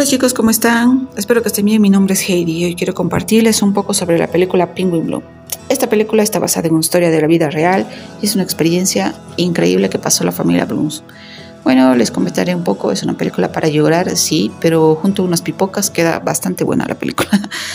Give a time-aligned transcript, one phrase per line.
[0.00, 1.10] Hola chicos, ¿cómo están?
[1.18, 1.82] Espero que estén bien.
[1.82, 5.22] Mi nombre es Heidi y hoy quiero compartirles un poco sobre la película Penguin Blue.
[5.68, 7.86] Esta película está basada en una historia de la vida real
[8.22, 11.02] y es una experiencia increíble que pasó la familia Blooms.
[11.64, 15.42] Bueno, les comentaré un poco, es una película para llorar, sí, pero junto a unas
[15.42, 17.28] pipocas queda bastante buena la película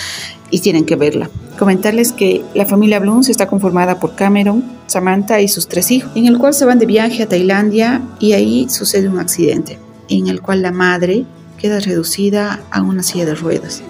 [0.49, 1.29] y tienen que verla.
[1.59, 6.25] Comentarles que la familia Blooms está conformada por Cameron, Samantha y sus tres hijos, en
[6.25, 9.77] el cual se van de viaje a Tailandia y ahí sucede un accidente,
[10.09, 11.23] en el cual la madre
[11.57, 13.81] queda reducida a una silla de ruedas.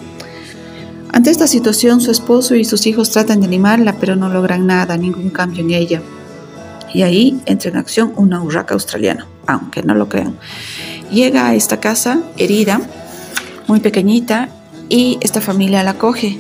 [1.12, 4.98] Ante esta situación, su esposo y sus hijos tratan de animarla, pero no logran nada,
[4.98, 6.02] ningún cambio en ella.
[6.94, 10.38] Y ahí entra en acción una urraca australiana, aunque no lo crean.
[11.12, 12.82] Llega a esta casa herida,
[13.68, 14.50] muy pequeñita,
[14.90, 16.40] y esta familia la coge.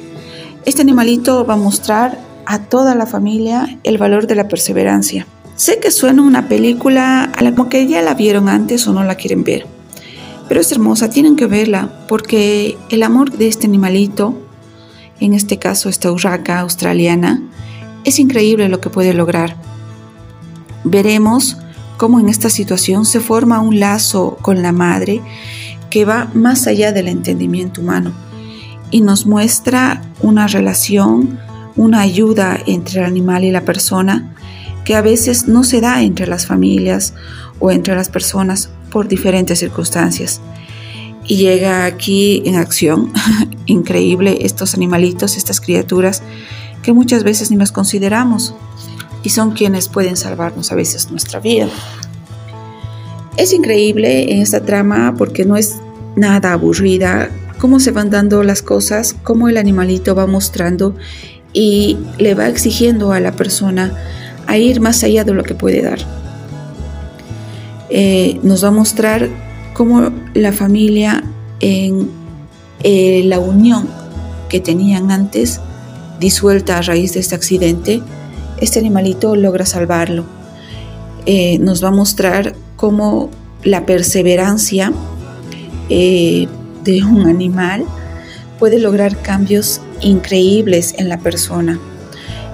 [0.66, 5.26] Este animalito va a mostrar a toda la familia el valor de la perseverancia.
[5.56, 9.16] Sé que suena una película a la que ya la vieron antes o no la
[9.16, 9.66] quieren ver,
[10.48, 14.40] pero es hermosa, tienen que verla porque el amor de este animalito,
[15.20, 17.42] en este caso esta urraca australiana,
[18.04, 19.56] es increíble lo que puede lograr.
[20.84, 21.58] Veremos
[21.98, 25.22] cómo en esta situación se forma un lazo con la madre
[25.90, 28.12] que va más allá del entendimiento humano
[28.92, 31.40] y nos muestra una relación,
[31.76, 34.36] una ayuda entre el animal y la persona
[34.84, 37.14] que a veces no se da entre las familias
[37.60, 40.40] o entre las personas por diferentes circunstancias.
[41.28, 43.12] Y llega aquí en acción,
[43.66, 46.24] increíble, estos animalitos, estas criaturas
[46.82, 48.56] que muchas veces ni nos consideramos
[49.22, 51.68] y son quienes pueden salvarnos a veces nuestra vida.
[53.36, 55.76] Es increíble en esta trama porque no es
[56.16, 57.30] nada aburrida,
[57.60, 60.96] cómo se van dando las cosas, cómo el animalito va mostrando
[61.52, 63.92] y le va exigiendo a la persona
[64.48, 66.25] a ir más allá de lo que puede dar.
[67.90, 69.30] Eh, nos va a mostrar
[69.74, 71.24] cómo la familia
[71.60, 72.10] en
[72.84, 73.88] eh, la unión
[74.50, 75.60] que tenían antes,
[76.20, 78.02] disuelta a raíz de este accidente,
[78.60, 80.26] este animalito logra salvarlo.
[81.26, 83.30] Eh, nos va a mostrar cómo
[83.64, 84.94] la perseverancia
[85.90, 86.48] de
[87.04, 87.86] un animal
[88.58, 91.80] puede lograr cambios increíbles en la persona.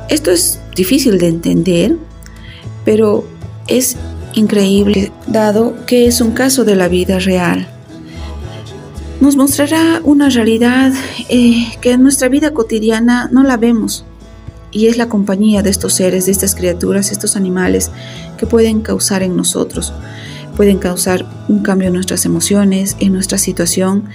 [0.10, 1.98] Esto es difícil de entender,
[2.84, 3.26] pero
[3.68, 3.96] es
[4.34, 7.68] increíble dado que es un caso de la vida real.
[9.20, 10.92] Nos mostrará una realidad
[11.30, 14.06] eh, que en nuestra vida cotidiana no la vemos
[14.72, 17.92] y es la compañía de estos seres, de estas criaturas, estos animales
[18.38, 19.94] que pueden causar en nosotros,
[20.56, 24.06] pueden causar un cambio en nuestras emociones, en nuestra situación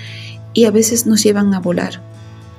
[0.54, 2.03] y a veces nos llevan a volar,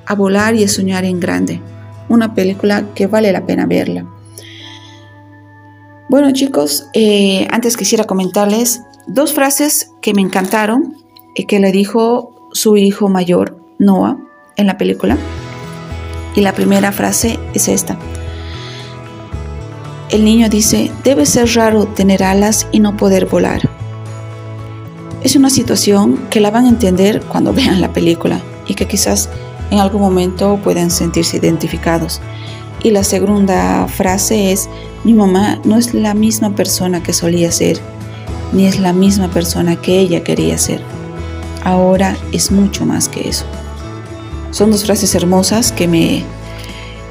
[0.06, 1.60] a volar y a soñar en grande.
[2.08, 4.06] Una película que vale la pena verla.
[6.08, 10.96] Bueno chicos, eh, antes quisiera comentarles dos frases que me encantaron
[11.34, 14.16] y que le dijo su hijo mayor, Noah,
[14.56, 15.18] en la película.
[16.34, 17.98] Y la primera frase es esta.
[20.08, 23.68] El niño dice, debe ser raro tener alas y no poder volar.
[25.22, 29.28] Es una situación que la van a entender cuando vean la película y que quizás
[29.70, 32.22] en algún momento puedan sentirse identificados.
[32.82, 34.68] Y la segunda frase es,
[35.04, 37.78] mi mamá no es la misma persona que solía ser,
[38.52, 40.80] ni es la misma persona que ella quería ser.
[41.64, 43.44] Ahora es mucho más que eso.
[44.50, 46.22] Son dos frases hermosas que me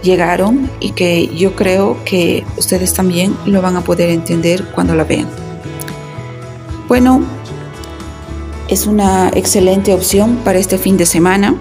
[0.04, 5.04] llegaron y que yo creo que ustedes también lo van a poder entender cuando la
[5.04, 5.28] vean.
[6.88, 7.22] Bueno,
[8.70, 11.56] es una excelente opción para este fin de semana.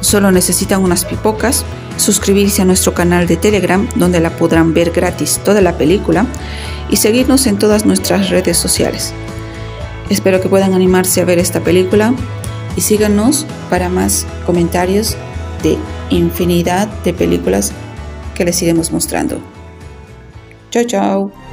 [0.00, 1.64] Solo necesitan unas pipocas
[1.96, 6.26] suscribirse a nuestro canal de Telegram donde la podrán ver gratis toda la película
[6.90, 9.12] y seguirnos en todas nuestras redes sociales.
[10.10, 12.14] Espero que puedan animarse a ver esta película
[12.76, 15.16] y síganos para más comentarios
[15.62, 15.78] de
[16.10, 17.72] infinidad de películas
[18.34, 19.38] que les iremos mostrando.
[20.70, 21.43] Chao, chao.